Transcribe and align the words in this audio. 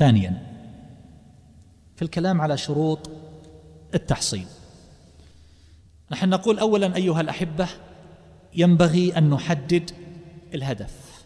ثانيا 0.00 0.42
في 1.96 2.02
الكلام 2.02 2.40
على 2.40 2.56
شروط 2.56 3.10
التحصيل. 3.94 4.46
نحن 6.10 6.28
نقول 6.28 6.58
اولا 6.58 6.96
أيها 6.96 7.20
الأحبة 7.20 7.68
ينبغي 8.54 9.18
أن 9.18 9.30
نحدد 9.30 9.90
الهدف. 10.54 11.24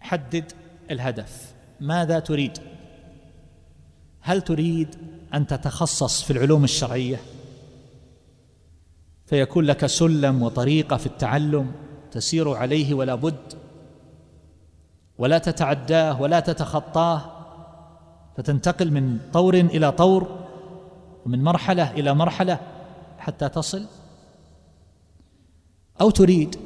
حدد 0.00 0.52
الهدف. 0.90 1.52
ماذا 1.80 2.18
تريد؟ 2.18 2.58
هل 4.20 4.42
تريد 4.42 4.96
أن 5.34 5.46
تتخصص 5.46 6.22
في 6.22 6.30
العلوم 6.30 6.64
الشرعية؟ 6.64 7.20
فيكون 9.26 9.64
لك 9.64 9.86
سلم 9.86 10.42
وطريقة 10.42 10.96
في 10.96 11.06
التعلم 11.06 11.72
تسير 12.10 12.50
عليه 12.50 12.94
ولا 12.94 13.14
بد 13.14 13.54
ولا 15.18 15.38
تتعداه 15.38 16.20
ولا 16.20 16.40
تتخطاه 16.40 17.29
فتنتقل 18.36 18.90
من 18.90 19.18
طور 19.32 19.54
إلى 19.54 19.92
طور 19.92 20.46
ومن 21.26 21.42
مرحلة 21.42 21.90
إلى 21.90 22.14
مرحلة 22.14 22.60
حتى 23.18 23.48
تصل. 23.48 23.86
أو 26.00 26.10
تريد 26.10 26.56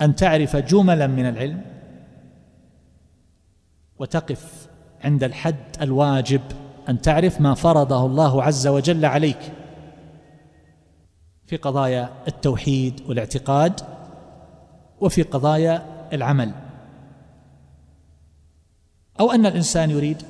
أن 0.00 0.16
تعرف 0.16 0.56
جملا 0.56 1.06
من 1.06 1.28
العلم 1.28 1.64
وتقف 3.98 4.68
عند 5.04 5.24
الحد 5.24 5.82
الواجب 5.82 6.40
أن 6.88 7.00
تعرف 7.00 7.40
ما 7.40 7.54
فرضه 7.54 8.06
الله 8.06 8.42
عز 8.42 8.66
وجل 8.66 9.04
عليك 9.04 9.52
في 11.46 11.56
قضايا 11.56 12.10
التوحيد 12.28 13.00
والاعتقاد 13.08 13.80
وفي 15.00 15.22
قضايا 15.22 15.82
العمل. 16.12 16.65
أو 19.20 19.32
أن 19.32 19.46
الإنسان 19.46 19.90
يريد 19.90 20.22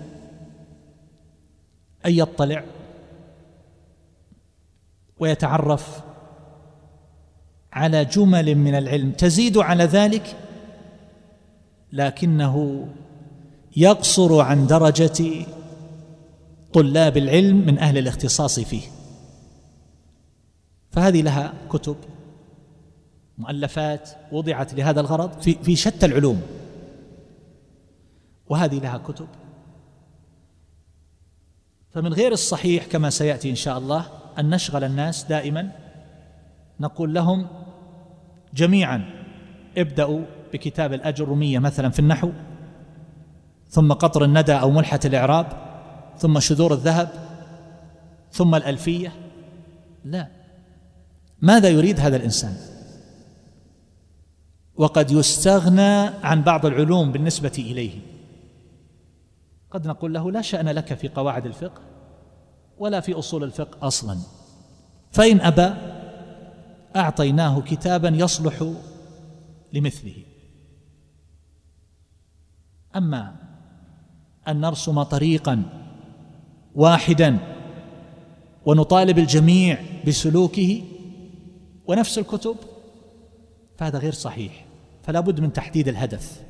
أن 2.06 2.12
يطلع 2.12 2.64
ويتعرف 5.18 6.00
على 7.72 8.04
جمل 8.04 8.54
من 8.54 8.74
العلم 8.74 9.10
تزيد 9.10 9.58
على 9.58 9.84
ذلك 9.84 10.36
لكنه 11.92 12.86
يقصر 13.76 14.40
عن 14.40 14.66
درجة 14.66 15.46
طلاب 16.72 17.16
العلم 17.16 17.66
من 17.66 17.78
أهل 17.78 17.98
الاختصاص 17.98 18.60
فيه. 18.60 18.82
فهذه 20.90 21.22
لها 21.22 21.54
كتب 21.70 21.96
مؤلفات 23.38 24.10
وضعت 24.32 24.74
لهذا 24.74 25.00
الغرض 25.00 25.40
في 25.40 25.54
في 25.62 25.76
شتى 25.76 26.06
العلوم. 26.06 26.42
وهذه 28.48 28.78
لها 28.78 28.98
كتب. 28.98 29.28
فمن 31.90 32.12
غير 32.12 32.32
الصحيح 32.32 32.86
كما 32.86 33.10
سيأتي 33.10 33.50
إن 33.50 33.54
شاء 33.54 33.78
الله 33.78 34.06
أن 34.38 34.50
نشغل 34.50 34.84
الناس 34.84 35.24
دائما 35.24 35.72
نقول 36.80 37.14
لهم 37.14 37.46
جميعا 38.54 39.04
ابدأوا 39.78 40.24
بكتاب 40.52 40.92
الاجرميه 40.92 41.58
مثلا 41.58 41.88
في 41.88 41.98
النحو 41.98 42.30
ثم 43.68 43.92
قطر 43.92 44.24
الندى 44.24 44.52
أو 44.52 44.70
ملحة 44.70 45.00
الإعراب 45.04 45.46
ثم 46.18 46.40
شذور 46.40 46.72
الذهب 46.72 47.08
ثم 48.32 48.54
الألفية. 48.54 49.12
لا. 50.04 50.28
ماذا 51.40 51.68
يريد 51.68 52.00
هذا 52.00 52.16
الإنسان؟ 52.16 52.56
وقد 54.76 55.10
يستغنى 55.10 56.06
عن 56.22 56.42
بعض 56.42 56.66
العلوم 56.66 57.12
بالنسبة 57.12 57.52
إليه. 57.58 58.15
قد 59.70 59.86
نقول 59.86 60.14
له 60.14 60.30
لا 60.32 60.42
شأن 60.42 60.68
لك 60.68 60.94
في 60.94 61.08
قواعد 61.08 61.46
الفقه 61.46 61.82
ولا 62.78 63.00
في 63.00 63.12
أصول 63.12 63.44
الفقه 63.44 63.86
أصلا. 63.86 64.18
فإن 65.10 65.40
أبى 65.40 65.74
أعطيناه 66.96 67.60
كتابا 67.60 68.08
يصلح 68.08 68.72
لمثله. 69.72 70.24
أما 72.96 73.36
أن 74.48 74.60
نرسم 74.60 75.02
طريقا 75.02 75.62
واحدا 76.74 77.38
ونطالب 78.66 79.18
الجميع 79.18 79.78
بسلوكه 80.06 80.82
ونفس 81.86 82.18
الكتب 82.18 82.56
فهذا 83.76 83.98
غير 83.98 84.12
صحيح. 84.12 84.66
فلا 85.02 85.20
بد 85.20 85.40
من 85.40 85.52
تحديد 85.52 85.88
الهدف. 85.88 86.42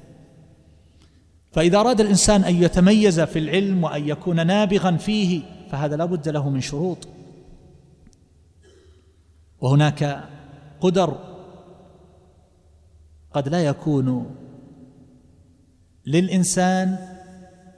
فإذا 1.56 1.80
أراد 1.80 2.00
الإنسان 2.00 2.44
أن 2.44 2.62
يتميز 2.62 3.20
في 3.20 3.38
العلم 3.38 3.84
وأن 3.84 4.08
يكون 4.08 4.46
نابغا 4.46 4.96
فيه 4.96 5.42
فهذا 5.70 5.96
لا 5.96 6.04
بد 6.04 6.28
له 6.28 6.50
من 6.50 6.60
شروط. 6.60 7.08
وهناك 9.60 10.24
قدر 10.80 11.18
قد 13.32 13.48
لا 13.48 13.64
يكون 13.64 14.36
للإنسان 16.06 16.98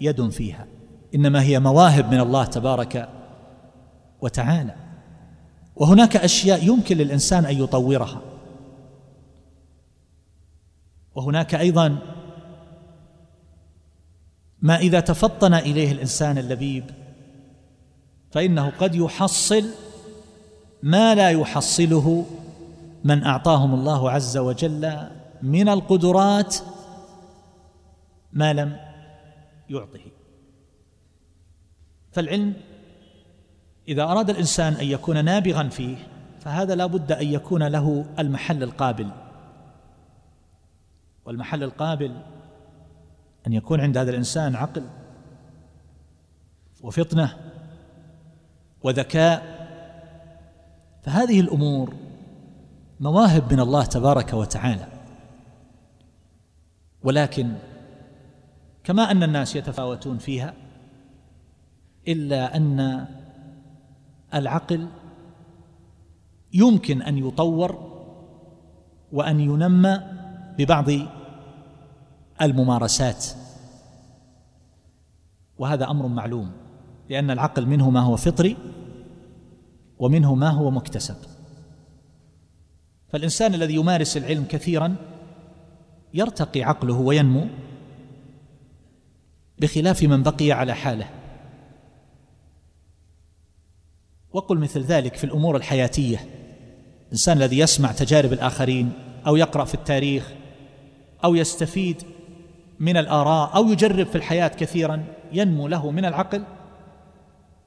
يد 0.00 0.28
فيها 0.28 0.66
إنما 1.14 1.42
هي 1.42 1.60
مواهب 1.60 2.12
من 2.12 2.20
الله 2.20 2.44
تبارك 2.44 3.08
وتعالى. 4.20 4.74
وهناك 5.76 6.16
أشياء 6.16 6.64
يمكن 6.64 6.96
للإنسان 6.96 7.44
أن 7.44 7.62
يطورها. 7.62 8.22
وهناك 11.14 11.54
أيضا 11.54 12.17
ما 14.62 14.76
إذا 14.76 15.00
تفطن 15.00 15.54
إليه 15.54 15.92
الإنسان 15.92 16.38
اللبيب 16.38 16.84
فإنه 18.30 18.70
قد 18.70 18.94
يحصل 18.94 19.64
ما 20.82 21.14
لا 21.14 21.30
يحصله 21.30 22.26
من 23.04 23.24
أعطاهم 23.24 23.74
الله 23.74 24.10
عز 24.10 24.36
وجل 24.36 25.08
من 25.42 25.68
القدرات 25.68 26.56
ما 28.32 28.52
لم 28.52 28.76
يعطه. 29.70 30.00
فالعلم 32.12 32.54
إذا 33.88 34.02
أراد 34.02 34.30
الإنسان 34.30 34.72
أن 34.72 34.86
يكون 34.86 35.24
نابغا 35.24 35.68
فيه 35.68 35.96
فهذا 36.40 36.74
لا 36.74 36.86
بد 36.86 37.12
أن 37.12 37.26
يكون 37.26 37.62
له 37.62 38.06
المحل 38.18 38.62
القابل. 38.62 39.10
والمحل 41.24 41.62
القابل 41.62 42.16
أن 43.46 43.52
يكون 43.52 43.80
عند 43.80 43.98
هذا 43.98 44.10
الإنسان 44.10 44.56
عقل 44.56 44.84
وفطنة 46.82 47.36
وذكاء. 48.82 49.58
فهذه 51.02 51.40
الأمور 51.40 51.94
مواهب 53.00 53.52
من 53.52 53.60
الله 53.60 53.84
تبارك 53.84 54.32
وتعالى. 54.32 54.86
ولكن 57.02 57.52
كما 58.84 59.10
أن 59.10 59.22
الناس 59.22 59.56
يتفاوتون 59.56 60.18
فيها 60.18 60.54
إلا 62.08 62.56
أن 62.56 63.06
العقل 64.34 64.88
يمكن 66.52 67.02
أن 67.02 67.18
يطور 67.18 67.98
وأن 69.12 69.40
ينمى 69.40 70.00
ببعض 70.58 70.90
الممارسات. 72.42 73.26
وهذا 75.58 75.90
أمر 75.90 76.06
معلوم 76.06 76.52
لأن 77.10 77.30
العقل 77.30 77.66
منه 77.66 77.90
ما 77.90 78.00
هو 78.00 78.16
فطري 78.16 78.56
ومنه 79.98 80.34
ما 80.34 80.50
هو 80.50 80.70
مكتسب. 80.70 81.16
فالإنسان 83.08 83.54
الذي 83.54 83.74
يمارس 83.74 84.16
العلم 84.16 84.44
كثيرا 84.44 84.96
يرتقي 86.14 86.62
عقله 86.62 86.94
وينمو 86.94 87.46
بخلاف 89.58 90.02
من 90.02 90.22
بقي 90.22 90.52
على 90.52 90.74
حاله. 90.74 91.10
وقل 94.32 94.58
مثل 94.58 94.80
ذلك 94.80 95.16
في 95.16 95.24
الأمور 95.24 95.56
الحياتية. 95.56 96.26
الانسان 97.06 97.36
الذي 97.36 97.58
يسمع 97.58 97.92
تجارب 97.92 98.32
الآخرين 98.32 98.92
أو 99.26 99.36
يقرأ 99.36 99.64
في 99.64 99.74
التاريخ 99.74 100.32
أو 101.24 101.34
يستفيد 101.34 102.02
من 102.80 102.96
الآراء 102.96 103.56
أو 103.56 103.68
يجرب 103.68 104.06
في 104.06 104.14
الحياة 104.14 104.48
كثيرا 104.48 105.04
ينمو 105.32 105.68
له 105.68 105.90
من 105.90 106.04
العقل 106.04 106.42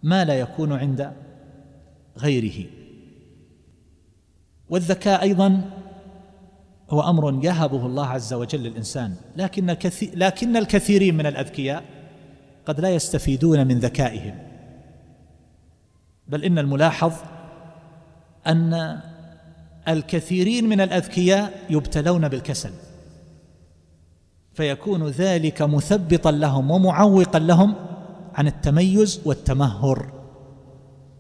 ما 0.03 0.25
لا 0.25 0.39
يكون 0.39 0.73
عند 0.73 1.13
غيره. 2.17 2.65
والذكاء 4.69 5.21
أيضا 5.21 5.69
هو 6.89 7.01
أمر 7.01 7.39
يهبه 7.43 7.85
الله 7.85 8.07
عز 8.07 8.33
وجل 8.33 8.63
للإنسان 8.63 9.15
لكن 9.37 9.69
الكثير 9.69 10.11
لكن 10.15 10.57
الكثيرين 10.57 11.17
من 11.17 11.25
الأذكياء 11.25 11.83
قد 12.65 12.79
لا 12.79 12.89
يستفيدون 12.89 13.67
من 13.67 13.79
ذكائهم. 13.79 14.35
بل 16.27 16.43
إن 16.43 16.59
الملاحظ 16.59 17.13
أن 18.47 18.99
الكثيرين 19.87 20.69
من 20.69 20.81
الأذكياء 20.81 21.65
يبتلون 21.69 22.27
بالكسل. 22.27 22.71
فيكون 24.53 25.07
ذلك 25.07 25.62
مثبطا 25.62 26.31
لهم 26.31 26.71
ومعوقا 26.71 27.39
لهم 27.39 27.75
عن 28.36 28.48
التميز 28.48 29.21
والتمهر 29.25 30.12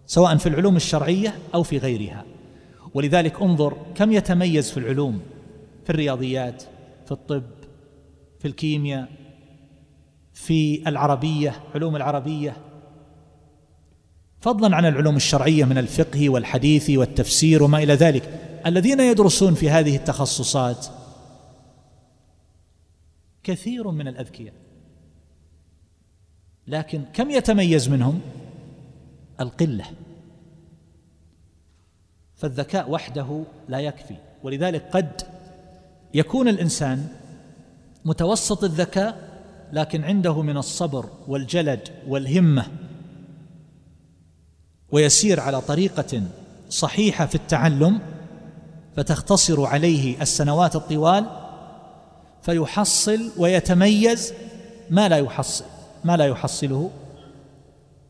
سواء 0.05 0.37
في 0.37 0.49
العلوم 0.49 0.75
الشرعية 0.75 1.35
أو 1.53 1.63
في 1.63 1.77
غيرها. 1.77 2.25
ولذلك 2.93 3.41
انظر 3.41 3.77
كم 3.95 4.11
يتميز 4.11 4.71
في 4.71 4.77
العلوم 4.77 5.19
في 5.83 5.89
الرياضيات 5.89 6.63
في 7.05 7.11
الطب 7.11 7.43
في 8.39 8.47
الكيمياء 8.47 9.09
في 10.33 10.83
العربية 10.87 11.53
علوم 11.75 11.95
العربية. 11.95 12.57
فضلا 14.39 14.75
عن 14.75 14.85
العلوم 14.85 15.15
الشرعية 15.15 15.65
من 15.65 15.77
الفقه 15.77 16.29
والحديث 16.29 16.89
والتفسير 16.89 17.63
وما 17.63 17.83
إلى 17.83 17.93
ذلك 17.93 18.29
الذين 18.65 18.99
يدرسون 18.99 19.53
في 19.53 19.69
هذه 19.69 19.95
التخصصات 19.95 20.87
كثير 23.43 23.91
من 23.91 24.07
الأذكياء. 24.07 24.53
لكن 26.67 27.03
كم 27.13 27.29
يتميز 27.29 27.89
منهم؟ 27.89 28.21
القلة. 29.39 29.85
فالذكاء 32.35 32.91
وحده 32.91 33.43
لا 33.69 33.79
يكفي. 33.79 34.15
ولذلك 34.43 34.89
قد 34.91 35.21
يكون 36.13 36.47
الإنسان 36.47 37.07
متوسط 38.05 38.63
الذكاء 38.63 39.31
لكن 39.73 40.03
عنده 40.03 40.41
من 40.41 40.57
الصبر 40.57 41.09
والجلد 41.27 41.89
والهمة 42.07 42.65
ويسير 44.91 45.39
على 45.39 45.61
طريقة 45.61 46.23
صحيحة 46.69 47.25
في 47.25 47.35
التعلم 47.35 48.01
فتختصر 48.95 49.65
عليه 49.65 50.21
السنوات 50.21 50.75
الطوال 50.75 51.40
فيحصل 52.41 53.31
ويتميز 53.37 54.33
ما 54.89 55.09
لا 55.09 55.17
يحصل. 55.17 55.65
ما 56.03 56.17
لا 56.17 56.27
يحصله 56.27 56.91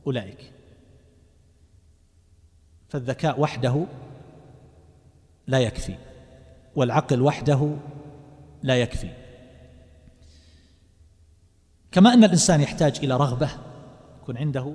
أولئك. 0.07 0.51
فالذكاء 2.89 3.39
وحده 3.39 3.85
لا 5.47 5.59
يكفي 5.59 5.95
والعقل 6.75 7.21
وحده 7.21 7.75
لا 8.63 8.81
يكفي. 8.81 9.09
كما 11.91 12.13
أن 12.13 12.23
الإنسان 12.23 12.61
يحتاج 12.61 12.97
إلى 13.03 13.17
رغبة 13.17 13.49
يكون 14.21 14.37
عنده 14.37 14.73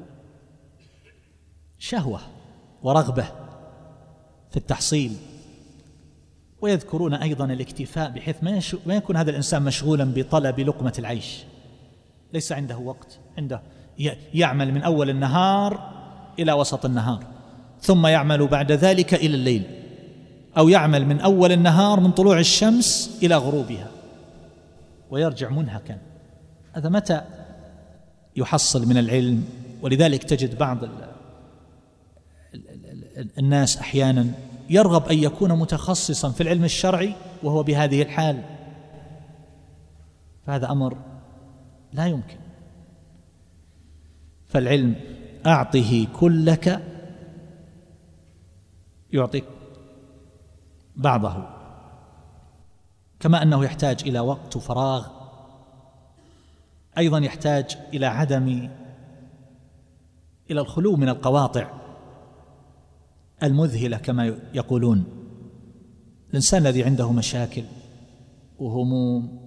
شهوة 1.79 2.21
ورغبة 2.83 3.25
في 4.51 4.57
التحصيل 4.57 5.17
ويذكرون 6.67 7.15
أيضا 7.15 7.45
الاكتفاء 7.45 8.11
بحيث 8.11 8.37
ما 8.87 8.95
يكون 8.95 9.17
هذا 9.17 9.31
الإنسان 9.31 9.63
مشغولا 9.63 10.05
بطلب 10.05 10.61
لقمة 10.61 10.93
العيش. 10.99 11.45
ليس 12.33 12.53
عنده 12.53 12.79
وقت 12.79 13.19
عنده 13.39 13.63
يعمل 14.35 14.73
من 14.73 14.83
أول 14.83 15.11
النهار 15.11 15.91
إلى 16.39 16.53
وسط 16.53 16.85
النهار 16.85 17.25
ثم 17.81 18.07
يعمل 18.07 18.47
بعد 18.47 18.73
ذلك 18.73 19.15
إلى 19.15 19.35
الليل 19.35 19.63
أو 20.59 20.69
يعمل 20.69 21.07
من 21.07 21.21
أول 21.21 21.53
النهار 21.53 22.01
من 22.01 22.11
طلوع 22.11 22.39
الشمس 22.39 23.19
إلى 23.23 23.37
غروبها 23.37 23.91
ويرجع 25.11 25.49
منهكا. 25.49 25.99
هذا 26.73 26.89
متى 26.89 27.21
يحصل 28.37 28.89
من 28.89 28.99
العلم؟ 28.99 29.45
ولذلك 29.83 30.25
تجد 30.25 30.59
بعض 30.59 30.79
الناس 33.39 33.77
أحيانا 33.79 34.27
يرغب 34.71 35.09
أن 35.09 35.19
يكون 35.19 35.53
متخصصا 35.53 36.31
في 36.31 36.43
العلم 36.43 36.65
الشرعي 36.65 37.15
وهو 37.43 37.63
بهذه 37.63 38.03
الحال. 38.03 38.43
فهذا 40.47 40.71
أمر 40.71 40.97
لا 41.93 42.07
يمكن. 42.07 42.37
فالعلم 44.47 44.95
أعطه 45.47 46.07
كلك 46.21 46.83
يعطيك 49.13 49.45
بعضه 50.97 51.49
كما 53.21 53.43
أنه 53.43 53.65
يحتاج 53.65 54.03
إلى 54.07 54.21
وقت 54.21 54.59
فراغ 54.59 55.07
أيضا 56.99 57.19
يحتاج 57.19 57.79
إلى 57.95 58.07
عدم 58.07 58.71
إلى 60.51 60.61
الخلو 60.61 60.97
من 60.97 61.09
القواطع. 61.09 61.86
المذهلة 63.43 63.97
كما 63.97 64.39
يقولون. 64.55 65.05
الإنسان 66.31 66.63
الذي 66.63 66.85
عنده 66.85 67.13
مشاكل 67.13 67.65
وهموم 68.59 69.47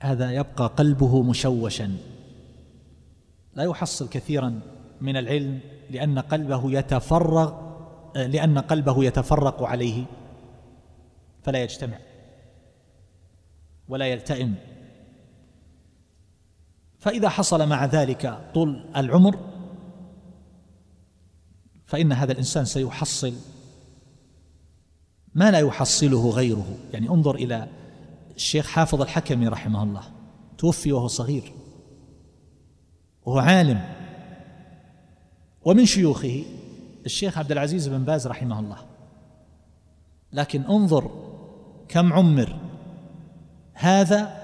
هذا 0.00 0.32
يبقى 0.32 0.66
قلبه 0.66 1.22
مشوشا. 1.22 1.96
لا 3.54 3.64
يحصل 3.64 4.08
كثيرا 4.08 4.60
من 5.00 5.16
العلم 5.16 5.60
لأن 5.90 6.18
قلبه 6.18 6.72
يتفرغ 6.72 7.68
لأن 8.16 8.58
قلبه 8.58 9.04
يتفرق 9.04 9.62
عليه. 9.62 10.04
فلا 11.42 11.62
يجتمع 11.62 11.98
ولا 13.88 14.06
يلتئم. 14.06 14.54
فإذا 16.98 17.28
حصل 17.28 17.68
مع 17.68 17.84
ذلك 17.84 18.38
طول 18.54 18.84
العمر 18.96 19.38
فإن 21.88 22.12
هذا 22.12 22.32
الإنسان 22.32 22.64
سيحصل 22.64 23.34
ما 25.34 25.50
لا 25.50 25.58
يحصله 25.58 26.30
غيره. 26.30 26.76
يعني 26.92 27.08
انظر 27.08 27.34
إلى 27.34 27.68
الشيخ 28.36 28.66
حافظ 28.66 29.02
الحكمي 29.02 29.48
رحمه 29.48 29.82
الله 29.82 30.02
توفي 30.58 30.92
وهو 30.92 31.06
صغير 31.06 31.52
وهو 33.26 33.38
عالم. 33.38 33.84
ومن 35.64 35.86
شيوخه 35.86 36.44
الشيخ 37.06 37.38
عبد 37.38 37.52
العزيز 37.52 37.88
بن 37.88 38.04
باز 38.04 38.26
رحمه 38.26 38.60
الله. 38.60 38.78
لكن 40.32 40.62
انظر 40.62 41.10
كم 41.88 42.12
عمر 42.12 42.56
هذا 43.72 44.38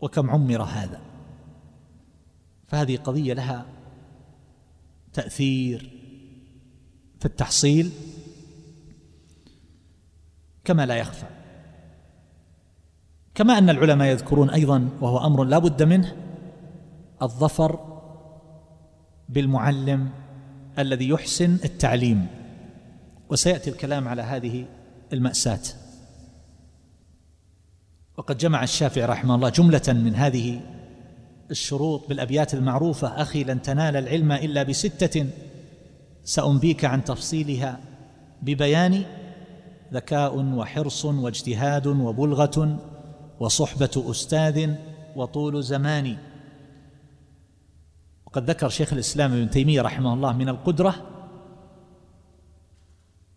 وكم 0.00 0.30
عمر 0.30 0.62
هذا. 0.62 1.00
فهذه 2.66 2.96
قضية 2.96 3.32
لها 3.32 3.75
تأثير 5.16 5.90
في 7.18 7.26
التحصيل 7.26 7.90
كما 10.64 10.86
لا 10.86 10.96
يخفى. 10.96 11.26
كما 13.34 13.58
أن 13.58 13.70
العلماء 13.70 14.08
يذكرون 14.08 14.50
أيضا 14.50 14.88
وهو 15.00 15.26
أمر 15.26 15.44
لا 15.44 15.58
بد 15.58 15.82
منه 15.82 16.16
الظفر 17.22 18.00
بالمعلم 19.28 20.10
الذي 20.78 21.08
يحسن 21.08 21.58
التعليم. 21.64 22.26
وسيأتي 23.28 23.70
الكلام 23.70 24.08
على 24.08 24.22
هذه 24.22 24.66
المأساة. 25.12 25.62
وقد 28.16 28.38
جمع 28.38 28.62
الشافعي 28.62 29.04
رحمه 29.04 29.34
الله 29.34 29.48
جملة 29.48 29.82
من 29.88 30.14
هذه 30.14 30.60
الشروط 31.50 32.08
بالأبيات 32.08 32.54
المعروفة 32.54 33.08
أخي 33.22 33.44
لن 33.44 33.62
تنال 33.62 33.96
العلم 33.96 34.32
إلا 34.32 34.62
بستة 34.62 35.26
سأنبيك 36.24 36.84
عن 36.84 37.04
تفصيلها 37.04 37.80
ببيان 38.42 39.04
ذكاء 39.92 40.38
وحرص 40.38 41.04
واجتهاد 41.04 41.86
وبلغة 41.86 42.78
وصحبة 43.40 44.04
أستاذ 44.10 44.70
وطول 45.16 45.62
زمان. 45.62 46.16
وقد 48.26 48.50
ذكر 48.50 48.68
شيخ 48.68 48.92
الإسلام 48.92 49.32
ابن 49.32 49.50
تيمية 49.50 49.82
رحمه 49.82 50.14
الله 50.14 50.32
من 50.32 50.48
القدرة 50.48 50.94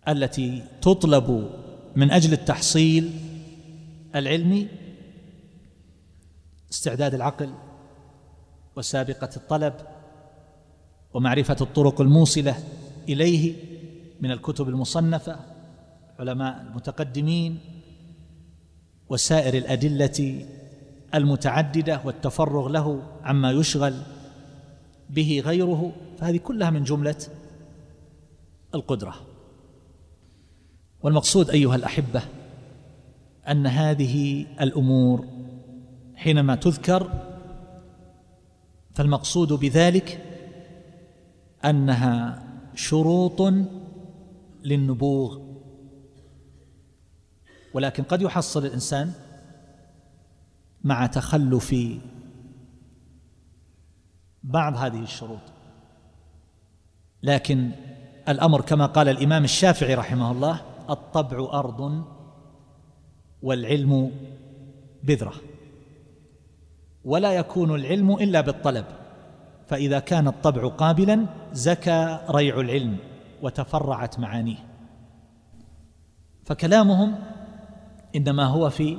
التي 0.08 0.64
تطلب 0.82 1.50
من 1.96 2.12
أجل 2.12 2.34
التحصيل 2.34 3.12
العلمي 4.16 4.68
استعداد 6.72 7.14
العقل 7.14 7.50
وسابقة 8.80 9.30
الطلب 9.38 9.74
ومعرفة 11.14 11.56
الطرق 11.62 12.02
الموصلة 12.02 12.56
إليه 13.10 13.56
من 14.22 14.32
الكتب 14.32 14.70
المصنفة 14.70 15.40
علماء 16.20 16.62
المتقدمين 16.62 17.60
وسائر 19.10 19.54
الأدلة 19.54 20.46
المتعددة 21.16 22.02
والتفرغ 22.06 22.70
له 22.70 23.04
عما 23.24 23.52
يشغل 23.52 24.02
به 25.10 25.44
غيره 25.46 25.92
فهذه 26.18 26.38
كلها 26.38 26.70
من 26.70 26.84
جملة 26.84 27.16
القدرة. 28.76 29.16
والمقصود 31.02 31.50
أيها 31.50 31.76
الأحبة 31.76 32.22
أن 33.48 33.68
هذه 33.68 34.46
الأمور 34.62 35.26
حينما 36.16 36.56
تذكر 36.56 37.29
فالمقصود 39.00 39.54
بذلك 39.54 40.26
أنها 41.66 42.44
شروط 42.76 43.54
للنبوغ. 44.64 45.40
ولكن 47.74 48.04
قد 48.04 48.22
يحصل 48.22 48.66
الإنسان 48.66 49.14
مع 50.84 51.06
تخلف 51.06 51.76
بعض 54.44 54.78
هذه 54.78 55.04
الشروط. 55.04 55.40
لكن 57.24 57.72
الأمر 58.30 58.62
كما 58.62 58.86
قال 58.86 59.10
الإمام 59.10 59.44
الشافعي 59.44 59.96
رحمه 59.96 60.32
الله 60.32 60.62
الطبع 60.90 61.60
أرض 61.60 62.06
والعلم 63.42 64.12
بذرة. 65.04 65.34
ولا 67.06 67.32
يكون 67.32 67.76
العلم 67.76 68.12
إلا 68.14 68.42
بالطلب. 68.42 68.86
فإذا 69.68 70.00
كان 70.00 70.28
الطبع 70.28 70.68
قابلا 70.68 71.26
زكى 71.54 72.20
ريع 72.30 72.60
العلم 72.60 72.98
وتفرعت 73.42 74.20
معانيه. 74.20 74.58
فكلامهم 76.46 77.16
إنما 78.16 78.46
هو 78.46 78.70
في 78.70 78.98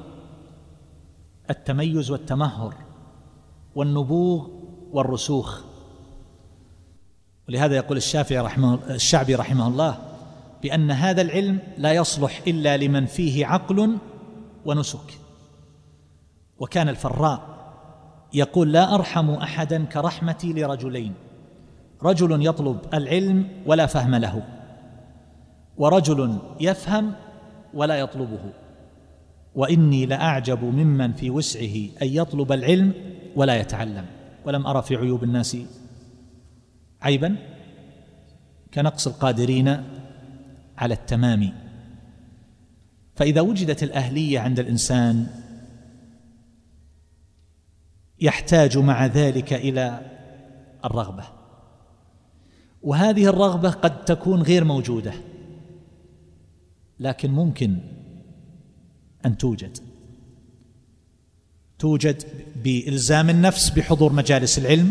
التميز 1.51 2.11
والتمهر 2.11 2.75
والنبوغ 3.75 4.49
والرسوخ. 4.93 5.61
ولهذا 7.49 7.77
يقول 7.77 7.97
الشافعي 7.97 8.39
رحمه 8.39 8.79
الشعبي 8.91 9.35
رحمه 9.35 9.69
الله 9.69 9.99
بأن 10.63 10.91
هذا 10.91 11.23
العلم 11.23 11.59
لا 11.79 11.93
يصلح 11.93 12.43
إلا 12.47 12.77
لمن 12.77 13.07
فيه 13.07 13.47
عقل 13.47 13.99
ونسك. 14.65 15.19
وكان 16.59 16.89
الفراء 16.89 17.60
يقول 18.35 18.73
لا 18.73 18.95
أرحم 18.95 19.31
أحدا 19.31 19.85
كرحمتي 19.85 20.53
لرجلين. 20.53 21.15
رجل 22.03 22.47
يطلب 22.47 22.79
العلم 22.95 23.49
ولا 23.67 23.87
فهم 23.87 24.15
له 24.15 24.43
ورجل 25.77 26.39
يفهم 26.61 27.13
ولا 27.75 27.95
يطلبه. 27.95 28.53
وإني 29.55 30.07
لأعجب 30.07 30.65
ممن 30.65 31.13
في 31.13 31.31
وسعه 31.31 31.77
أن 32.03 32.09
يطلب 32.09 32.53
العلم 32.53 32.93
ولا 33.37 33.57
يتعلم. 33.57 34.07
ولم 34.45 34.67
أرى 34.67 34.83
في 34.83 34.97
عيوب 34.97 35.25
الناس 35.25 35.57
عيبا. 37.03 37.37
كنقص 38.75 39.07
القادرين 39.07 39.83
على 40.79 40.95
التمام. 40.95 41.53
فإذا 43.17 43.41
وجدت 43.41 43.83
الأهلية 43.83 44.41
عند 44.41 44.59
الإنسان 44.59 45.27
يحتاج 48.21 48.79
مع 48.79 49.07
ذلك 49.07 49.53
إلى 49.53 50.01
الرغبة. 50.85 51.25
وهذه 52.83 53.27
الرغبة 53.27 53.71
قد 53.71 54.05
تكون 54.05 54.43
غير 54.43 54.65
موجودة 54.65 55.13
لكن 57.01 57.31
ممكن 57.31 57.79
أن 59.27 59.39
توجد. 59.39 59.79
توجد 61.79 62.23
بإلزام 62.65 63.31
النفس 63.31 63.71
بحضور 63.71 64.13
مجالس 64.13 64.59
العلم 64.59 64.91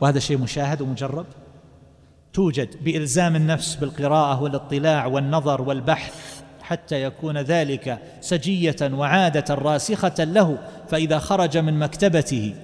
وهذا 0.00 0.18
شيء 0.18 0.38
مشاهد 0.38 0.80
ومجرب. 0.80 1.26
توجد 2.32 2.84
بإلزام 2.84 3.36
النفس 3.36 3.74
بالقراءة 3.74 4.42
والاطلاع 4.42 5.06
والنظر 5.06 5.62
والبحث 5.62 6.37
حتى 6.68 7.02
يكون 7.02 7.38
ذلك 7.38 7.98
سجية 8.20 8.76
وعادة 8.82 9.54
راسخة 9.54 10.24
له 10.24 10.58
فإذا 10.88 11.18
خرج 11.18 11.58
من 11.58 11.78
مكتبته 11.78 12.54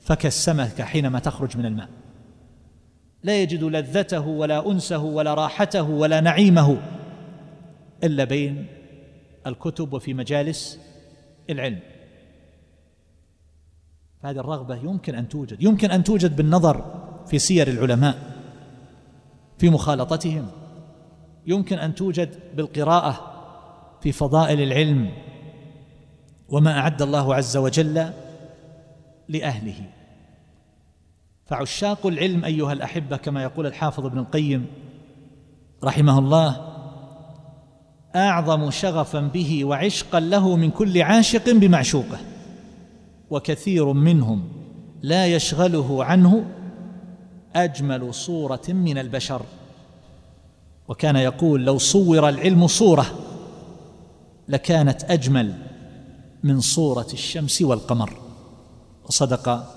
فكالسمكه 0.00 0.84
حينما 0.84 1.18
تخرج 1.18 1.56
من 1.56 1.66
الماء. 1.66 1.88
لا 3.22 3.42
يجد 3.42 3.64
لذته 3.64 4.26
ولا 4.26 4.70
أنسه 4.70 5.02
ولا 5.02 5.34
راحته 5.34 5.82
ولا 5.82 6.20
نعيمه 6.20 6.76
إلا 8.04 8.24
بين 8.24 8.66
الكتب 9.46 9.92
وفي 9.92 10.14
مجالس 10.14 10.80
العلم. 11.50 11.80
فهذه 14.22 14.38
الرغبة 14.38 14.76
يمكن 14.76 15.14
أن 15.14 15.28
توجد 15.28 15.62
يمكن 15.62 15.90
أن 15.90 16.04
توجد 16.04 16.36
بالنظر 16.36 17.04
في 17.26 17.38
سير 17.38 17.68
العلماء 17.68 18.18
في 19.58 19.70
مخالطتهم. 19.70 20.65
يمكن 21.46 21.78
أن 21.78 21.94
توجد 21.94 22.34
بالقراءة 22.56 23.32
في 24.00 24.12
فضائل 24.12 24.60
العلم 24.60 25.10
وما 26.48 26.78
أعد 26.78 27.02
الله 27.02 27.34
عز 27.34 27.56
وجل 27.56 28.10
لأهله. 29.28 29.80
فعشاق 31.46 32.06
العلم 32.06 32.44
أيها 32.44 32.72
الأحبة 32.72 33.16
كما 33.16 33.42
يقول 33.42 33.66
الحافظ 33.66 34.06
ابن 34.06 34.18
القيم 34.18 34.66
رحمه 35.84 36.18
الله 36.18 36.76
أعظم 38.16 38.70
شغفا 38.70 39.20
به 39.20 39.64
وعشقا 39.64 40.20
له 40.20 40.56
من 40.56 40.70
كل 40.70 41.02
عاشق 41.02 41.50
بمعشوقه 41.50 42.18
وكثير 43.30 43.92
منهم 43.92 44.48
لا 45.02 45.26
يشغله 45.26 46.04
عنه 46.04 46.44
أجمل 47.56 48.14
صورة 48.14 48.62
من 48.68 48.98
البشر. 48.98 49.42
وكان 50.88 51.16
يقول 51.16 51.64
لو 51.64 51.78
صور 51.78 52.28
العلم 52.28 52.66
صورة 52.66 53.06
لكانت 54.48 55.04
أجمل 55.04 55.54
من 56.42 56.60
صورة 56.60 57.06
الشمس 57.12 57.62
والقمر. 57.62 58.12
وصدق 59.04 59.72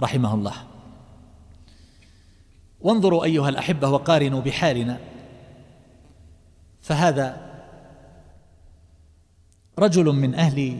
رحمه 0.00 0.34
الله. 0.34 0.54
وانظروا 2.80 3.24
أيها 3.24 3.48
الأحبة 3.48 3.88
وقارنوا 3.88 4.40
بحالنا. 4.40 4.98
فهذا 6.80 7.46
رجل 9.78 10.04
من 10.04 10.34
أهل 10.34 10.78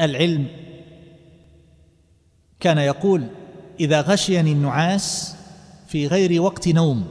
العلم 0.00 0.46
كان 2.60 2.78
يقول 2.78 3.26
إذا 3.80 4.00
غشيني 4.00 4.52
النعاس 4.52 5.36
في 5.86 6.06
غير 6.06 6.42
وقت 6.42 6.68
نوم 6.68 7.06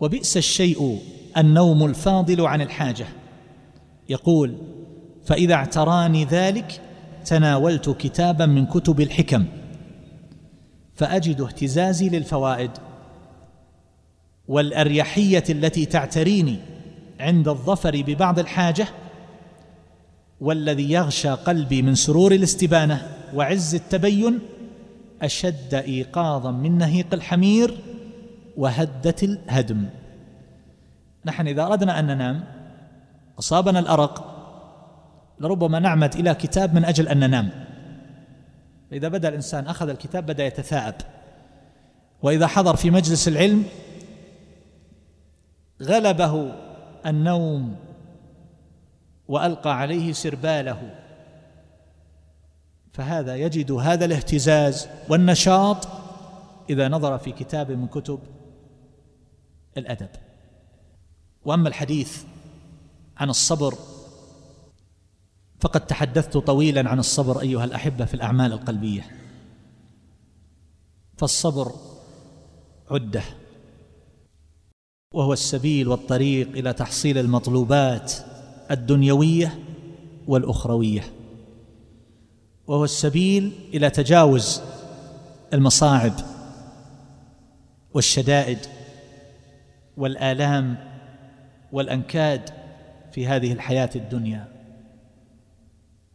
وبئس 0.00 0.36
الشيء 0.36 0.98
النوم 1.36 1.84
الفاضل 1.84 2.46
عن 2.46 2.60
الحاجة. 2.60 3.06
يقول 4.08 4.56
فإذا 5.26 5.54
اعتراني 5.54 6.24
ذلك 6.24 6.80
تناولت 7.26 7.90
كتابا 7.90 8.46
من 8.46 8.66
كتب 8.66 9.00
الحكم. 9.00 9.44
فأجد 10.94 11.40
اهتزازي 11.40 12.08
للفوائد 12.08 12.70
والأريحية 14.48 15.44
التي 15.50 15.86
تعتريني 15.86 16.58
عند 17.20 17.48
الظفر 17.48 18.02
ببعض 18.06 18.38
الحاجة 18.38 18.88
والذي 20.40 20.92
يغشى 20.92 21.28
قلبي 21.28 21.82
من 21.82 21.94
سرور 21.94 22.32
الاستبانة 22.32 23.08
وعز 23.34 23.74
التبين 23.74 24.38
أشد 25.22 25.74
إيقاظا 25.74 26.50
من 26.50 26.78
نهيق 26.78 27.14
الحمير 27.14 27.78
وهده 28.56 29.14
الهدم. 29.22 29.88
نحن 31.24 31.48
إذا 31.48 31.62
أردنا 31.62 31.98
أن 31.98 32.06
ننام 32.06 32.44
أصابنا 33.38 33.78
الأرق 33.78 34.34
لربما 35.40 35.78
نعمد 35.78 36.14
إلى 36.14 36.34
كتاب 36.34 36.74
من 36.74 36.84
أجل 36.84 37.08
أن 37.08 37.20
ننام. 37.20 37.50
فاذا 38.90 39.08
بدأ 39.08 39.28
الإنسان 39.28 39.66
أخذ 39.66 39.88
الكتاب 39.88 40.26
بدأ 40.26 40.46
يتثاءب. 40.46 40.94
وإذا 42.22 42.46
حضر 42.46 42.76
في 42.76 42.90
مجلس 42.90 43.28
العلم 43.28 43.64
غلبه 45.82 46.52
النوم 47.06 47.76
وألقى 49.28 49.78
عليه 49.78 50.12
سرباله. 50.12 50.94
فهذا 52.92 53.36
يجد 53.36 53.72
هذا 53.72 54.04
الاهتزاز 54.04 54.88
والنشاط 55.08 55.88
إذا 56.70 56.88
نظر 56.88 57.18
في 57.18 57.32
كتاب 57.32 57.70
من 57.70 57.86
كتب 57.86 58.18
الأدب. 59.76 60.08
وأما 61.44 61.68
الحديث 61.68 62.22
عن 63.16 63.30
الصبر 63.30 63.74
فقد 65.60 65.86
تحدثت 65.86 66.36
طويلا 66.36 66.90
عن 66.90 66.98
الصبر 66.98 67.40
أيها 67.40 67.64
الأحبة 67.64 68.04
في 68.04 68.14
الأعمال 68.14 68.52
القلبية. 68.52 69.10
فالصبر 71.16 71.72
عدة 72.90 73.22
وهو 75.12 75.32
السبيل 75.32 75.88
والطريق 75.88 76.48
إلى 76.48 76.72
تحصيل 76.72 77.18
المطلوبات 77.18 78.12
الدنيوية 78.70 79.58
والأخروية. 80.26 81.12
وهو 82.66 82.84
السبيل 82.84 83.52
إلى 83.74 83.90
تجاوز 83.90 84.60
المصاعب 85.52 86.12
والشدائد 87.94 88.58
والآلام 89.96 90.76
والأنكاد 91.72 92.50
في 93.12 93.26
هذه 93.26 93.52
الحياة 93.52 93.90
الدنيا. 93.96 94.48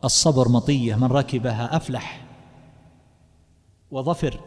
الصبر 0.03 0.49
مطية 0.49 0.95
من 0.95 1.07
ركبها 1.07 1.75
أفلح 1.75 2.25
وظفر. 3.91 4.39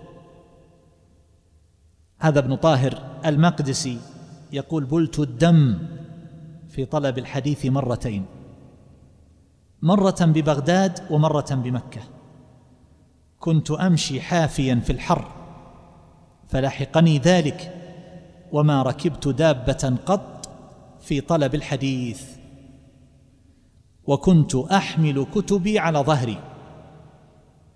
هذا 2.18 2.38
ابن 2.38 2.54
طاهر 2.54 3.20
المقدسي 3.26 3.98
يقول 4.52 4.84
بلت 4.84 5.18
الدم 5.18 5.78
في 6.68 6.84
طلب 6.84 7.18
الحديث 7.18 7.66
مرتين 7.66 8.26
مرة 9.82 10.16
ببغداد 10.20 11.00
ومرة 11.10 11.46
بمكة. 11.50 12.00
كنت 13.40 13.70
أمشي 13.70 14.20
حافيا 14.20 14.74
في 14.74 14.92
الحر 14.92 15.28
فلحقني 16.48 17.18
ذلك 17.18 17.81
وما 18.52 18.82
ركبت 18.82 19.28
دابة 19.28 19.96
قط 20.06 20.48
في 21.00 21.20
طلب 21.20 21.54
الحديث. 21.54 22.22
وكنت 24.04 24.54
أحمل 24.54 25.26
كتبي 25.34 25.78
على 25.78 25.98
ظهري. 25.98 26.38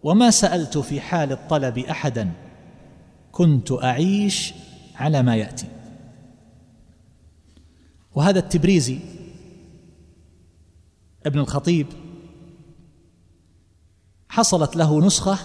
وما 0.02 0.30
سألت 0.30 0.78
في 0.78 1.00
حال 1.00 1.32
الطلب 1.32 1.78
احدا. 1.78 2.32
كنت 3.32 3.72
أعيش 3.72 4.54
على 4.96 5.22
ما 5.22 5.36
يأتي. 5.36 5.66
وهذا 8.14 8.38
التبريزي 8.38 8.98
ابن 11.26 11.38
الخطيب 11.38 11.86
حصلت 14.28 14.76
له 14.76 15.06
نسخة 15.06 15.38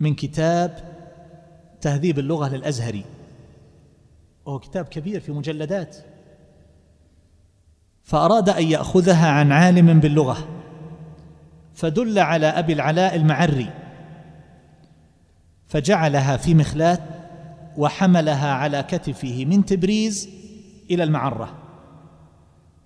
من 0.00 0.14
كتاب 0.14 0.98
تهذيب 1.80 2.18
اللغة 2.18 2.48
للأزهري. 2.48 3.04
وهو 4.48 4.58
كتاب 4.58 4.84
كبير 4.84 5.20
في 5.20 5.32
مجلدات. 5.32 5.96
فأراد 8.02 8.48
أن 8.48 8.62
يأخذها 8.62 9.28
عن 9.28 9.52
عالم 9.52 10.00
باللغة. 10.00 10.48
فدل 11.74 12.18
على 12.18 12.46
أبي 12.46 12.72
العلاء 12.72 13.16
المعري. 13.16 13.70
فجعلها 15.66 16.36
في 16.36 16.54
مخلات 16.54 17.00
وحملها 17.76 18.52
على 18.52 18.82
كتفه 18.82 19.44
من 19.44 19.64
تبريز 19.64 20.28
إلى 20.90 21.02
المعرة. 21.02 21.54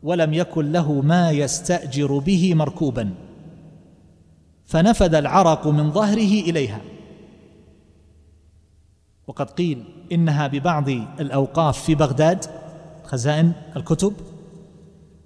ولم 0.03 0.35
يكن 0.35 0.73
له 0.73 0.93
ما 0.93 1.31
يستأجر 1.31 2.19
به 2.19 2.55
مركوبا. 2.55 3.15
فنفد 4.65 5.15
العرق 5.15 5.67
من 5.67 5.93
ظهره 5.93 6.41
إليها. 6.41 6.81
وقد 9.27 9.51
قيل 9.51 9.85
إنها 10.13 10.47
ببعض 10.47 10.89
الأوقاف 11.21 11.83
في 11.83 11.95
بغداد 11.95 12.45
خزائن 13.05 13.53
الكتب 13.77 14.15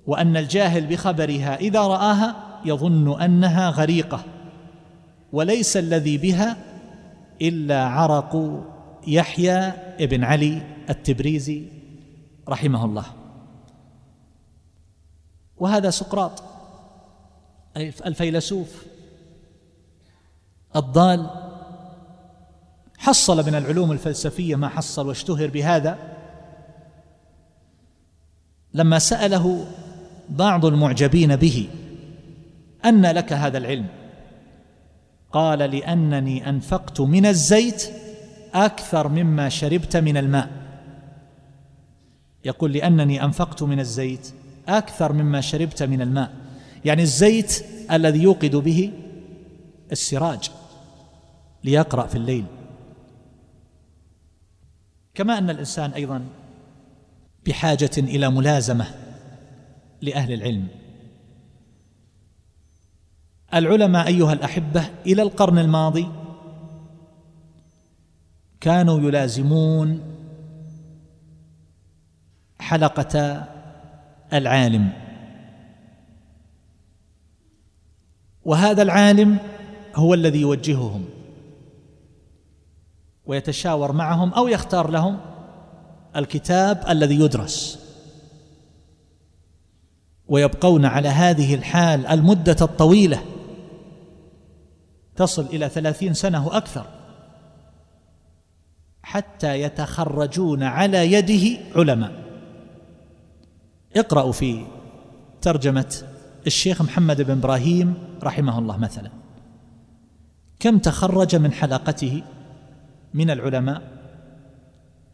وأن 0.06 0.36
الجاهل 0.36 0.86
بخبرها 0.86 1.56
إذا 1.56 1.80
رآها 1.80 2.36
يظن 2.64 3.20
أنها 3.20 3.70
غريقة 3.70 4.24
وليس 5.32 5.76
الذي 5.76 6.18
بها 6.18 6.56
إلا 7.42 7.84
عرق 7.84 8.62
يحيى 9.06 9.58
ابن 10.00 10.24
علي 10.24 10.62
التبريزي 10.90 11.64
رحمه 12.48 12.84
الله. 12.84 13.04
وهذا 15.56 15.90
سقراط 15.90 16.42
الفيلسوف 17.76 18.86
الضال 20.76 21.45
حصل 23.06 23.46
من 23.46 23.54
العلوم 23.54 23.92
الفلسفية 23.92 24.56
ما 24.56 24.68
حصل 24.68 25.08
واشتهر 25.08 25.46
بهذا. 25.46 25.98
لما 28.74 28.98
سأله 28.98 29.66
بعض 30.28 30.64
المعجبين 30.64 31.36
به 31.36 31.68
أن 32.84 33.06
لك 33.06 33.32
هذا 33.32 33.58
العلم. 33.58 33.86
قال 35.32 35.58
لأنني 35.58 36.48
أنفقت 36.48 37.00
من 37.00 37.26
الزيت 37.26 37.90
أكثر 38.54 39.08
مما 39.08 39.48
شربت 39.48 39.96
من 39.96 40.16
الماء. 40.16 40.50
يقول 42.44 42.72
لأنني 42.72 43.24
أنفقت 43.24 43.62
من 43.62 43.80
الزيت 43.80 44.32
أكثر 44.68 45.12
مما 45.12 45.40
شربت 45.40 45.82
من 45.82 46.02
الماء. 46.02 46.32
يعني 46.84 47.02
الزيت 47.02 47.64
الذي 47.92 48.22
يوقد 48.22 48.56
به 48.56 48.92
السراج 49.92 50.50
ليقرأ 51.64 52.06
في 52.06 52.16
الليل. 52.16 52.44
كما 55.16 55.38
أن 55.38 55.50
الإنسان 55.50 55.90
أيضا 55.90 56.24
بحاجة 57.46 57.90
إلى 57.98 58.30
ملازمة 58.30 58.86
لأهل 60.02 60.32
العلم. 60.32 60.68
العلماء 63.54 64.06
أيها 64.06 64.32
الأحبة 64.32 64.90
إلى 65.06 65.22
القرن 65.22 65.58
الماضي 65.58 66.08
كانوا 68.60 69.00
يلازمون 69.00 70.00
حلقة 72.58 73.44
العالم. 74.32 74.92
وهذا 78.44 78.82
العالم 78.82 79.38
هو 79.94 80.14
الذي 80.14 80.40
يوجههم. 80.40 81.15
ويتشاور 83.26 83.92
معهم 83.92 84.32
أو 84.32 84.48
يختار 84.48 84.90
لهم 84.90 85.20
الكتاب 86.16 86.84
الذي 86.88 87.20
يدرس. 87.20 87.78
ويبقون 90.28 90.84
على 90.84 91.08
هذه 91.08 91.54
الحال 91.54 92.06
المدة 92.06 92.56
الطويلة 92.60 93.22
تصل 95.16 95.46
إلى 95.46 95.68
ثلاثين 95.68 96.14
سنة 96.14 96.46
وأكثر 96.46 96.86
حتى 99.02 99.60
يتخرجون 99.60 100.62
على 100.62 101.12
يده 101.12 101.58
علماء. 101.76 102.12
اقرأوا 103.96 104.32
في 104.32 104.66
ترجمة 105.40 105.94
الشيخ 106.46 106.82
محمد 106.82 107.22
بن 107.22 107.30
إبراهيم 107.30 107.94
رحمه 108.22 108.58
الله 108.58 108.76
مثلا. 108.76 109.10
كم 110.60 110.78
تخرج 110.78 111.36
من 111.36 111.52
حلقته؟ 111.52 112.22
من 113.16 113.30
العلماء 113.30 113.82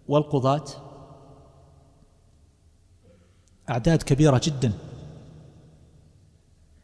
والقضاة 0.09 0.65
أعداد 3.71 4.03
كبيرة 4.03 4.41
جدا. 4.45 4.73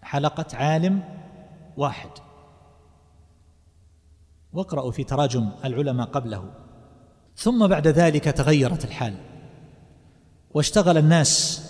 حلقة 0.02 0.56
عالم 0.56 1.02
واحد. 1.76 2.10
واقرأوا 4.52 4.90
في 4.90 5.04
تراجم 5.04 5.50
العلماء 5.64 6.06
قبله. 6.06 6.52
ثم 7.36 7.66
بعد 7.66 7.88
ذلك 7.88 8.24
تغيرت 8.24 8.84
الحال. 8.84 9.14
واشتغل 10.50 10.98
الناس 10.98 11.62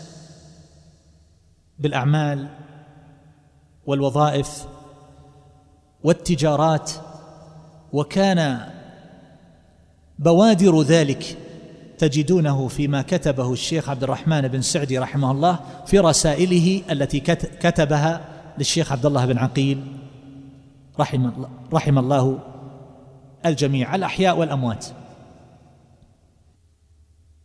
بالأعمال 1.79 2.49
والوظائف 3.87 4.67
والتجارات 6.05 6.93
وكان 7.93 8.78
بوادر 10.19 10.83
ذلك 10.83 11.37
تجدونه 11.99 12.69
فيما 12.69 13.03
كتبه 13.03 13.53
الشيخ 13.53 13.89
عبد 13.89 14.03
الرحمن 14.03 14.49
بن 14.49 14.63
سعدي 14.63 14.99
رحمه 14.99 15.31
الله 15.31 15.59
في 15.87 15.99
رسائله 15.99 16.83
التي 16.91 17.21
كتبها 17.61 18.25
للشيخ 18.59 18.93
عبد 18.93 19.07
الله 19.07 19.27
بن 19.27 19.39
عقيل 19.39 19.85
رحم, 21.01 21.31
رحم 21.73 21.99
الله 21.99 22.39
الجميع 23.47 23.95
الأحياء 23.95 24.39
والأموات. 24.39 24.87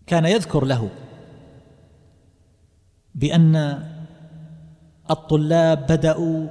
كان 0.07 0.25
يذكر 0.25 0.65
له 0.65 0.89
بأن 3.15 3.83
الطلاب 5.11 5.85
بدأوا 5.87 6.47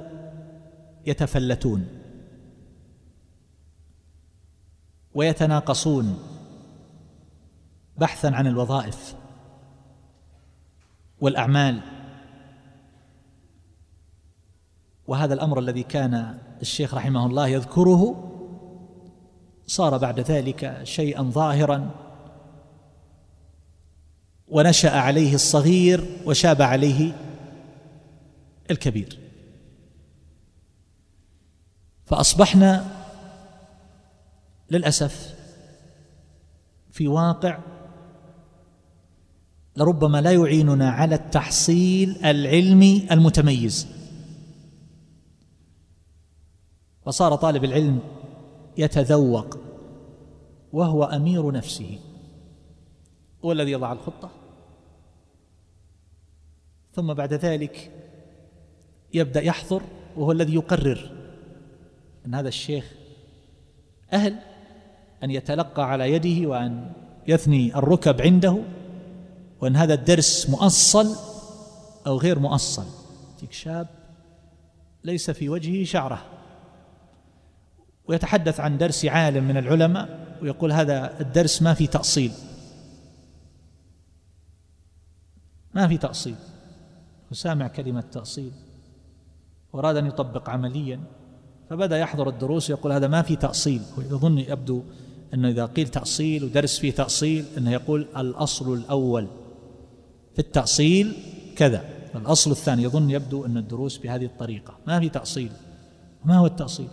يتفلتون. 1.05 2.02
ويتناقصون 5.15 6.19
بحثا 7.97 8.27
عن 8.27 8.47
الوظائف 8.47 9.15
والأعمال. 11.21 11.79
وهذا 15.07 15.33
الأمر 15.33 15.59
الذي 15.59 15.83
كان 15.83 16.39
الشيخ 16.61 16.93
رحمه 16.93 17.25
الله 17.25 17.47
يذكره 17.47 18.29
صار 19.67 19.97
بعد 19.97 20.19
ذلك 20.19 20.79
شيئا 20.83 21.21
ظاهرا 21.21 21.89
ونشأ 24.47 24.99
عليه 24.99 25.33
الصغير 25.33 26.21
وشاب 26.25 26.61
عليه 26.61 27.13
الكبير. 28.71 29.19
فأصبحنا 32.05 33.02
للأسف 34.73 35.35
في 36.91 37.07
واقع 37.07 37.59
لربما 39.75 40.21
لا 40.21 40.31
يعيننا 40.31 40.89
على 40.89 41.15
التحصيل 41.15 42.25
العلمي 42.25 43.07
المتميز. 43.11 43.87
فصار 47.05 47.35
طالب 47.35 47.63
العلم 47.63 47.99
يتذوق 48.77 49.57
وهو 50.73 51.03
أمير 51.03 51.51
نفسه. 51.51 51.99
هو 53.45 53.51
الذي 53.51 53.71
يضع 53.71 53.91
الخطة. 53.91 54.31
ثم 56.93 57.13
بعد 57.13 57.33
ذلك 57.33 57.91
يبدأ 59.13 59.41
يحضر 59.41 59.81
وهو 60.17 60.31
الذي 60.31 60.53
يقرر 60.55 61.11
أن 62.25 62.35
هذا 62.35 62.47
الشيخ 62.47 62.93
أهل 64.13 64.52
أن 65.23 65.31
يتلقى 65.31 65.91
على 65.91 66.13
يده 66.13 66.49
وأن 66.49 66.91
يثني 67.27 67.75
الركب 67.75 68.21
عنده 68.21 68.57
وأن 69.61 69.75
هذا 69.75 69.93
الدرس 69.93 70.49
مؤصل 70.49 71.15
أو 72.07 72.17
غير 72.17 72.39
مؤصل. 72.39 72.85
تيك 73.39 73.51
شاب 73.51 73.87
ليس 75.03 75.31
في 75.31 75.49
وجهه 75.49 75.85
شعرة. 75.85 76.25
ويتحدث 78.07 78.59
عن 78.59 78.77
درس 78.77 79.05
عالم 79.05 79.43
من 79.43 79.57
العلماء 79.57 80.37
ويقول 80.41 80.71
هذا 80.71 81.19
الدرس 81.19 81.61
ما 81.61 81.73
في 81.73 81.87
تأصيل. 81.87 82.31
ما 85.73 85.87
في 85.87 85.97
تأصيل. 85.97 86.35
وسامع 87.31 87.67
كلمة 87.67 88.01
تأصيل. 88.01 88.51
وأراد 89.73 89.97
أن 89.97 90.05
يطبق 90.05 90.49
عمليا. 90.49 90.99
فبدأ 91.69 91.97
يحضر 91.97 92.29
الدروس 92.29 92.69
ويقول 92.69 92.91
هذا 92.91 93.07
ما 93.07 93.21
في 93.21 93.35
تأصيل. 93.35 93.81
ويظن 93.97 94.37
يبدو 94.37 94.83
أنه 95.33 95.49
إذا 95.49 95.65
قيل 95.65 95.87
تأصيل 95.87 96.43
ودرس 96.43 96.79
فيه 96.79 96.91
تأصيل 96.91 97.45
أنه 97.57 97.71
يقول 97.71 98.07
الأصل 98.17 98.73
الأول. 98.73 99.27
في 100.33 100.39
التأصيل 100.39 101.13
كذا 101.55 101.83
الأصل 102.15 102.51
الثاني 102.51 102.83
يظن 102.83 103.09
يبدو 103.09 103.45
أن 103.45 103.57
الدروس 103.57 103.97
بهذه 103.97 104.25
الطريقة. 104.25 104.77
ما 104.87 104.99
في 104.99 105.09
تأصيل. 105.09 105.51
ما 106.25 106.37
هو 106.37 106.45
التأصيل؟ 106.45 106.87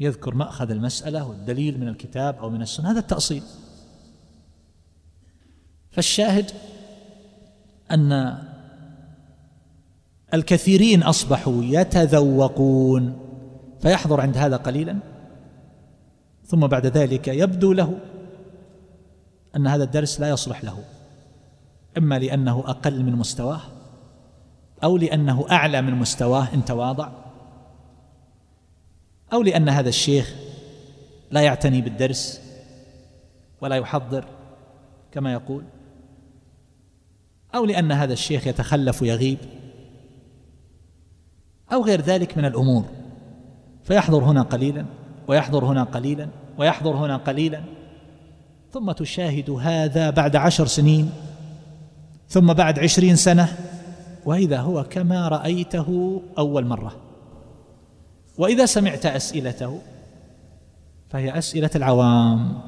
يذكر 0.00 0.34
مأخذ 0.34 0.70
المسألة 0.70 1.28
والدليل 1.28 1.80
من 1.80 1.88
الكتاب 1.88 2.38
أو 2.38 2.50
من 2.50 2.62
السنة. 2.62 2.90
هذا 2.90 2.98
التأصيل. 2.98 3.42
فالشاهد 5.90 6.50
أن 7.90 8.38
الكثيرين 10.34 11.02
أصبحوا 11.02 11.62
يتذوقون. 11.64 13.18
فيحضر 13.80 14.20
عند 14.20 14.36
هذا 14.36 14.56
قليلا؟ 14.56 15.13
ثم 16.54 16.66
بعد 16.66 16.86
ذلك 16.86 17.28
يبدو 17.28 17.72
له 17.72 17.98
أن 19.56 19.66
هذا 19.66 19.84
الدرس 19.84 20.20
لا 20.20 20.28
يصلح 20.28 20.64
له 20.64 20.78
إما 21.98 22.18
لأنه 22.18 22.64
أقل 22.66 23.02
من 23.02 23.12
مستواه 23.12 23.60
أو 24.84 24.96
لأنه 24.96 25.46
أعلى 25.50 25.82
من 25.82 25.94
مستواه 25.94 26.54
إن 26.54 26.64
تواضع 26.64 27.08
أو 29.32 29.42
لأن 29.42 29.68
هذا 29.68 29.88
الشيخ 29.88 30.34
لا 31.30 31.40
يعتني 31.40 31.80
بالدرس 31.80 32.40
ولا 33.60 33.76
يحضر 33.76 34.24
كما 35.12 35.32
يقول 35.32 35.64
أو 37.54 37.64
لأن 37.64 37.92
هذا 37.92 38.12
الشيخ 38.12 38.46
يتخلف 38.46 39.02
ويغيب 39.02 39.38
أو 41.72 41.84
غير 41.84 42.00
ذلك 42.00 42.38
من 42.38 42.44
الأمور 42.44 42.84
فيحضر 43.84 44.24
هنا 44.24 44.42
قليلا 44.42 44.86
ويحضر 45.28 45.64
هنا 45.64 45.82
قليلا. 45.82 46.43
ويحضر 46.58 46.96
هنا 46.96 47.16
قليلا. 47.16 47.60
ثم 48.72 48.92
تشاهد 48.92 49.50
هذا 49.50 50.10
بعد 50.10 50.36
عشر 50.36 50.66
سنين 50.66 51.10
ثم 52.28 52.52
بعد 52.52 52.78
عشرين 52.78 53.16
سنة 53.16 53.56
وإذا 54.24 54.60
هو 54.60 54.84
كما 54.84 55.28
رأيته 55.28 56.22
أول 56.38 56.66
مرة. 56.66 56.96
وإذا 58.38 58.66
سمعت 58.66 59.06
أسئلته 59.06 59.80
فهي 61.10 61.38
أسئلة 61.38 61.70
العوام. 61.74 62.60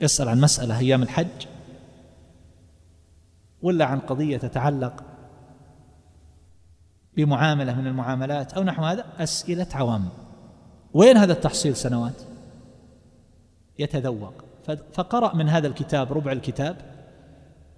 يسأل 0.00 0.28
عن 0.28 0.40
مسألة 0.40 0.78
أيام 0.78 1.02
الحج 1.02 1.46
ولا 3.62 3.84
عن 3.84 3.98
قضية 3.98 4.36
تتعلق 4.36 5.04
بمعاملة 7.16 7.74
من 7.74 7.86
المعاملات 7.86 8.52
أو 8.52 8.62
نحو 8.62 8.84
هذا 8.84 9.04
أسئلة 9.18 9.66
عوام. 9.74 10.08
وين 10.94 11.16
هذا 11.16 11.32
التحصيل 11.32 11.76
سنوات؟ 11.76 12.22
يتذوق. 13.78 14.34
فقرأ 14.92 15.34
من 15.34 15.48
هذا 15.48 15.66
الكتاب 15.66 16.12
ربع 16.12 16.32
الكتاب 16.32 16.76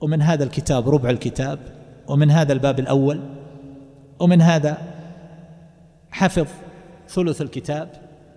ومن 0.01 0.23
هذا 0.23 0.45
الكتاب 0.45 0.89
ربع 0.89 1.11
الكتاب 1.11 1.59
ومن 2.09 2.31
هذا 2.31 2.53
الباب 2.53 2.79
الأول 2.79 3.21
ومن 4.19 4.43
هذا 4.43 4.79
حفظ 6.11 6.47
ثلث 7.09 7.43
الكتاب 7.43 7.91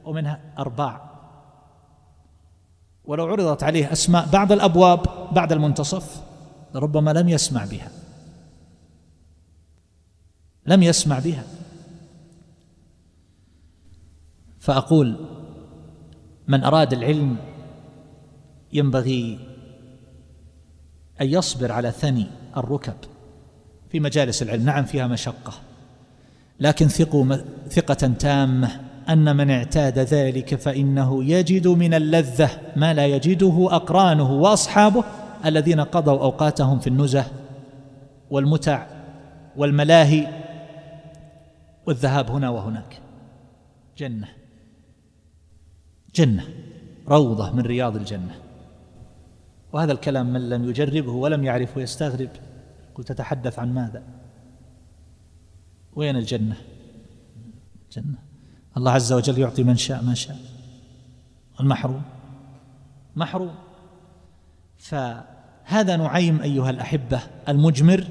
ومنها 0.06 0.40
أرباع. 0.60 1.12
ولو 3.06 3.28
عرضت 3.28 3.64
عليه 3.64 3.92
أسماء 3.92 4.26
بعض 4.34 4.52
الأبواب 4.52 5.00
بعد 5.32 5.52
المنتصف 5.52 6.24
لربما 6.76 7.12
لم 7.12 7.30
يسمع 7.30 7.66
بها. 7.66 7.92
لم 10.66 10.84
يسمع 10.84 11.20
بها. 11.20 11.44
فأقول 14.60 15.16
من 16.48 16.64
أراد 16.64 16.94
العلم 16.94 17.51
ينبغي 18.74 19.40
أن 21.22 21.28
يصبر 21.28 21.72
على 21.72 21.92
ثني 21.92 22.28
الركب 22.58 22.94
في 23.90 24.00
مجالس 24.00 24.42
العلم. 24.42 24.66
نعم 24.66 24.84
فيها 24.84 25.08
مشقة. 25.08 25.54
لكن 26.60 26.88
ثقوا 26.88 27.36
ثقة 27.70 27.94
تامة 27.94 28.80
أن 29.10 29.38
من 29.38 29.52
اعتاد 29.52 30.00
ذلك 30.00 30.56
فإنه 30.56 31.24
يجد 31.24 31.68
من 31.68 31.94
اللذة 31.94 32.50
ما 32.76 32.94
لا 32.94 33.06
يجده 33.06 33.68
أقرانه 33.72 34.32
وأصحابه 34.32 35.04
الذين 35.46 35.80
قضوا 35.80 36.22
أوقاتهم 36.22 36.80
في 36.80 36.88
النزه 36.88 37.26
والمتع 38.32 38.88
والملاهي 39.58 40.28
والذهاب 41.86 42.32
هنا 42.32 42.50
وهناك. 42.50 43.00
جنة. 43.98 44.28
جنة. 46.16 46.44
روضة 47.08 47.52
من 47.52 47.62
رياض 47.62 47.96
الجنة. 47.96 48.36
وهذا 49.74 49.92
الكلام 49.92 50.34
من 50.34 50.50
لم 50.50 50.70
يجربه 50.70 51.12
ولم 51.12 51.44
يعرفه 51.44 51.82
يستغرب. 51.82 52.30
قلت 52.96 53.12
تتحدث 53.12 53.60
عن 53.60 53.74
ماذا؟ 53.74 54.04
وين 55.94 56.16
الجنة؟ 56.16 56.56
جنة. 57.92 58.18
الله 58.78 58.92
عز 58.92 59.14
وجل 59.14 59.40
يعطي 59.40 59.64
من 59.64 59.78
شاء 59.78 60.04
ما 60.04 60.14
شاء. 60.14 60.38
المحروم. 61.60 62.02
محروم. 63.16 63.56
فهذا 64.78 65.96
نعيم 65.98 66.42
أيها 66.42 66.70
الأحبة 66.70 67.22
المجمر 67.50 68.08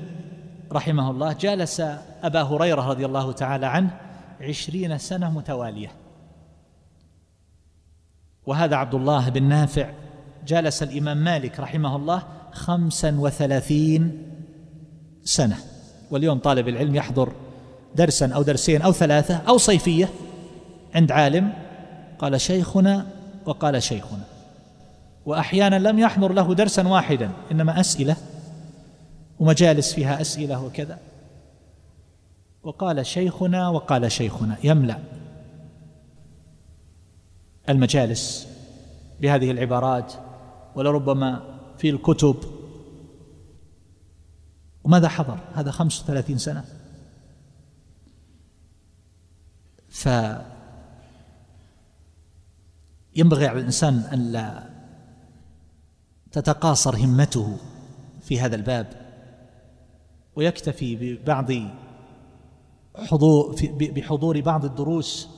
رحمه 0.73 1.11
الله. 1.11 1.33
جالس 1.33 1.81
أبا 2.23 2.43
هريرة 2.43 2.89
رضي 2.89 3.07
الله 3.07 3.33
تعالى 3.33 3.67
عنه 3.67 4.01
عشرين 4.41 4.99
سنة 4.99 5.31
متوالية. 5.31 5.93
وهذا 8.47 8.77
عبد 8.77 8.95
الله 8.95 9.29
بن 9.29 9.43
نافع 9.43 9.91
جالس 10.47 10.83
الإمام 10.83 11.17
مالك 11.17 11.61
رحمه 11.61 11.97
الله 11.97 12.23
خمسا 12.53 13.17
وثلاثين 13.19 14.23
سنة. 15.25 15.57
واليوم 16.11 16.39
طالب 16.39 16.69
العلم 16.69 16.95
يحضر 16.95 17.33
درسا 17.95 18.27
أو 18.35 18.43
درسين 18.43 18.83
أو 18.83 18.93
ثلاثة 18.93 19.37
أو 19.37 19.59
صيفية 19.59 20.09
عند 20.95 21.13
عالم. 21.13 21.53
قال 22.19 22.41
شيخنا 22.41 23.07
وقال 23.47 23.83
شيخنا. 23.83 24.25
وأحيانا 25.27 25.79
لم 25.79 25.99
يحضر 25.99 26.33
له 26.33 26.55
درسا 26.55 26.89
واحدا 26.89 27.31
إنما 27.53 27.81
أسئلة 27.81 28.17
ومجالس 29.39 29.93
فيها 29.93 30.21
أسئلة 30.21 30.65
وكذا. 30.65 30.99
وقال 32.63 33.07
شيخنا 33.07 33.69
وقال 33.69 34.13
شيخنا. 34.13 34.57
يملأ 34.65 34.99
المجالس 37.69 38.49
بهذه 39.21 39.51
العبارات 39.51 40.13
ولربما 40.75 41.59
في 41.79 41.91
الكتب. 41.91 42.37
وماذا 44.85 45.09
حضر؟ 45.09 45.39
هذا 45.55 45.71
خمس 45.71 46.03
وثلاثين 46.03 46.39
سنة. 46.39 46.65
ف 49.89 50.09
ينبغي 53.17 53.47
على 53.47 53.59
الإنسان 53.61 53.95
أن 53.95 54.33
لا 54.33 54.71
تتقاصر 56.33 56.97
همته 56.97 57.57
في 58.23 58.41
هذا 58.41 58.57
الباب. 58.57 59.11
ويكتفي 60.37 60.97
ببعض 60.97 61.51
حضور 62.95 63.57
بحضور 63.73 64.41
بعض 64.41 64.65
الدروس 64.65 65.29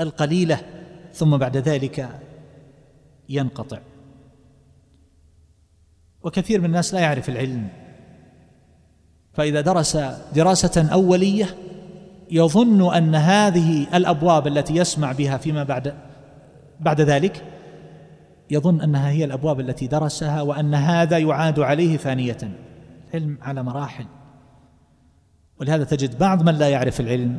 القليلة 0.00 0.60
ثم 1.12 1.36
بعد 1.36 1.56
ذلك 1.56 2.20
ينقطع. 3.28 3.78
وكثير 6.22 6.60
من 6.60 6.66
الناس 6.66 6.94
لا 6.94 7.00
يعرف 7.00 7.28
العلم. 7.28 7.68
فإذا 9.32 9.60
درس 9.60 9.98
دراسة 10.34 10.88
أولية 10.92 11.56
يظن 12.30 12.94
أن 12.94 13.14
هذه 13.14 13.86
الأبواب 13.94 14.46
التي 14.46 14.76
يسمع 14.76 15.12
بها 15.12 15.36
فيما 15.36 15.62
بعد 15.64 15.94
بعد 16.80 17.00
ذلك 17.00 17.44
يظن 18.50 18.80
أنها 18.80 19.10
هي 19.10 19.24
الأبواب 19.24 19.60
التي 19.60 19.86
درسها 19.86 20.42
وأن 20.42 20.74
هذا 20.74 21.18
يعاد 21.18 21.60
عليه 21.60 21.96
ثانية 21.96 22.38
علم 23.14 23.38
على 23.42 23.62
مراحل. 23.62 24.04
ولهذا 25.60 25.84
تجد 25.84 26.18
بعض 26.18 26.42
من 26.42 26.54
لا 26.54 26.68
يعرف 26.68 27.00
العلم 27.00 27.38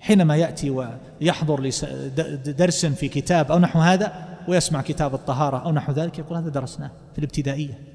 حينما 0.00 0.36
يأتي 0.36 0.70
ويحضر 0.70 1.70
درس 2.46 2.86
في 2.86 3.08
كتاب 3.08 3.52
أو 3.52 3.58
نحو 3.58 3.78
هذا 3.78 4.31
ويسمع 4.48 4.82
كتاب 4.82 5.14
الطهارة 5.14 5.56
أو 5.56 5.72
نحو 5.72 5.92
ذلك 5.92 6.18
يقول 6.18 6.38
هذا 6.38 6.48
درسناه 6.48 6.90
في 7.12 7.18
الابتدائية. 7.18 7.91